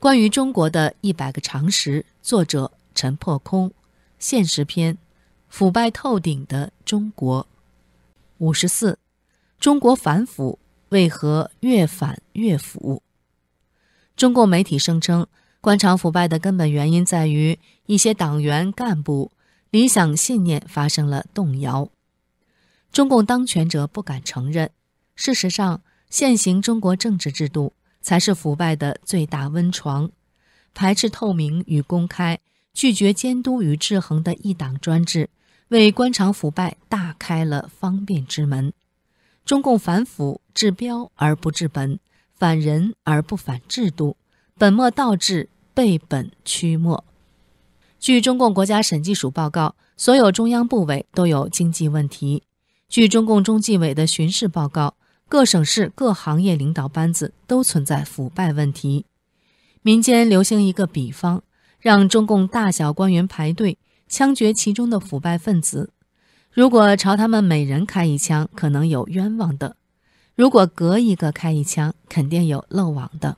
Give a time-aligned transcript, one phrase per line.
[0.00, 3.70] 关于中国的一百个常识，作者陈破空，
[4.18, 4.96] 现实篇，
[5.50, 7.46] 腐败透顶的中国。
[8.38, 8.98] 五十四，
[9.58, 10.58] 中国反腐
[10.88, 13.02] 为何越反越腐？
[14.16, 15.26] 中共媒体声称，
[15.60, 19.30] 官场腐败的根本原因在于一些党员干部
[19.68, 21.90] 理想信念发生了动摇。
[22.90, 24.70] 中共当权者不敢承认，
[25.14, 27.74] 事实上，现行中国政治制度。
[28.00, 30.10] 才是腐败的最大温床，
[30.72, 32.40] 排斥透明与公开，
[32.72, 35.28] 拒绝监督与制衡的一党专制，
[35.68, 38.72] 为官场腐败大开了方便之门。
[39.44, 41.98] 中共反腐治标而不治本，
[42.32, 44.16] 反人而不反制度，
[44.56, 47.04] 本末倒置，背本趋末。
[47.98, 52.44] 据中共国家审计署报告，所有中央部委都有经济问题。
[52.88, 54.94] 据中共中纪委的巡视报告。
[55.30, 59.06] 各省市各行业领导班子都存在腐败问题，
[59.80, 61.44] 民间流行一个比方，
[61.78, 65.92] 让中共大小官员排队枪决其中的腐败分子。
[66.50, 69.76] 如果朝他们每人开一枪，可能有冤枉的；
[70.34, 73.36] 如果隔一个开一枪，肯定有漏网的。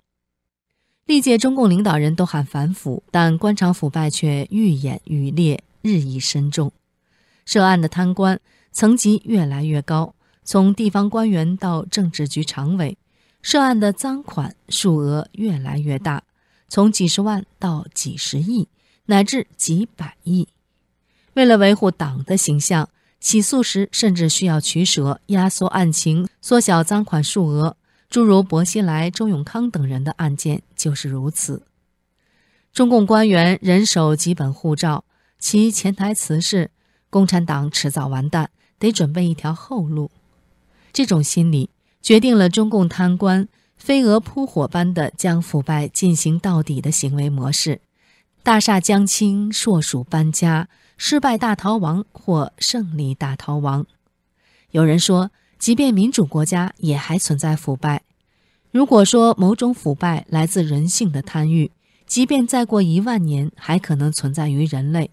[1.04, 6.72] 历届中共领导人都喊反腐，但官场腐败却愈演愈烈，日益深重，
[7.44, 8.40] 涉案的贪官
[8.72, 10.14] 层级越来越高。
[10.44, 12.98] 从地方官员到政治局常委，
[13.42, 16.24] 涉案的赃款数额越来越大，
[16.68, 18.68] 从几十万到几十亿，
[19.06, 20.48] 乃至几百亿。
[21.34, 22.88] 为了维护党的形象，
[23.20, 27.76] 起诉时甚至需要取舍，压缩案情，缩小赃款数额。
[28.10, 31.62] 诸如薄熙来、周永康等人的案件就是如此。
[32.72, 35.04] 中共官员人手几本护照，
[35.38, 36.70] 其潜台词是：
[37.08, 40.10] 共产党迟早完蛋，得准备一条后路。
[40.92, 41.70] 这种心理
[42.02, 47.80] 决定了中共贪官飞蛾扑火般的将腐败进行到底的行为模式：
[48.42, 53.86] 大厦将倾，硕鼠搬家，失败大逃亡或胜利大逃亡。
[54.70, 58.02] 有人说，即便民主国家也还存在腐败。
[58.70, 61.70] 如果说某种腐败来自人性的贪欲，
[62.06, 65.10] 即便再过一万年，还可能存在于人类。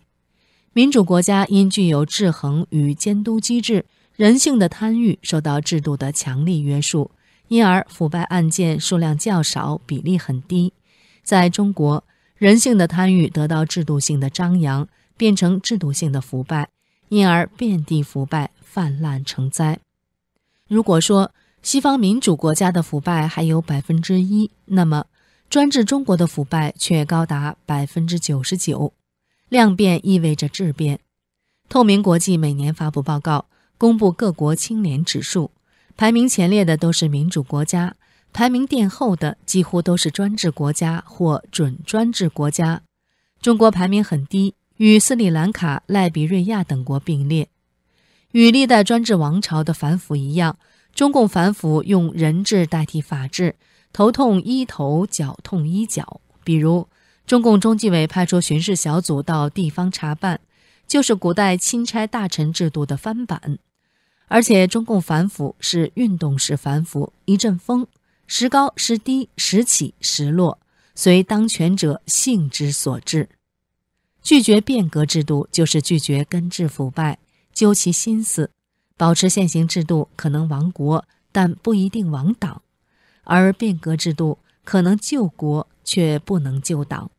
[0.73, 3.85] 民主国家因具有制衡与监督机制。
[4.19, 7.09] 人性的贪欲受到制度的强力约束，
[7.47, 10.73] 因而腐败案件数量较少，比例很低。
[11.23, 12.03] 在中国，
[12.35, 16.67] 人性的贪欲得到制度性的张扬，变成制度性的腐败，
[17.07, 19.79] 因而遍地腐败泛滥成灾。
[20.67, 21.31] 如果说
[21.61, 25.05] 西方民主国家的腐败还有百分之一，那么
[25.49, 28.91] 专制中国的腐败却高达百分之九十九。
[29.47, 30.99] 量变意味着质变。
[31.69, 33.45] 透明国际每年发布报告。
[33.79, 35.51] 公布各国清廉指数，
[35.95, 37.95] 排名前列的都是民主国家，
[38.33, 42.81] 排名垫后的几乎都是专制国家或准专制国家。
[43.41, 47.47] 中国排名很低，与斯里兰卡、赖比瑞亚等国并列。
[48.33, 50.59] 与历代专制王朝的反腐一样，
[50.93, 53.55] 中共反腐用人治代替法治，
[53.93, 56.19] 头痛医头，脚痛医脚。
[56.43, 56.89] 比如，
[57.25, 60.41] 中共中纪委派出巡视小组到地方查办，
[60.85, 63.57] 就是古代钦差大臣制度的翻版。
[64.29, 67.87] 而且，中共反腐是运动式反腐，一阵风，
[68.27, 70.59] 时高时低，时起时落，
[70.93, 73.27] 随当权者性之所至。
[74.21, 77.17] 拒绝变革制度，就是拒绝根治腐败，
[77.51, 78.51] 究其心思，
[78.95, 82.61] 保持现行制度可能亡国，但不一定亡党；
[83.23, 87.09] 而变革制度可能救国，却不能救党。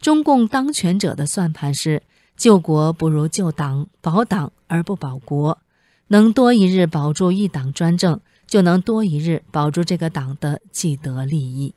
[0.00, 2.02] 中共当权者的算盘是：
[2.36, 5.60] 救国不如救党，保党而不保国。
[6.08, 11.74] 能多一日保住一党专政，就能多一日保住这个党的既得利益。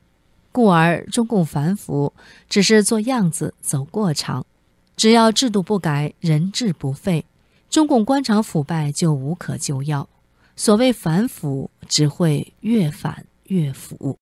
[0.51, 2.13] 故而，中共反腐
[2.49, 4.45] 只是做样子、走过场。
[4.95, 7.25] 只要制度不改，人治不废，
[7.69, 10.09] 中共官场腐败就无可救药。
[10.55, 14.17] 所谓反腐，只会越反越腐。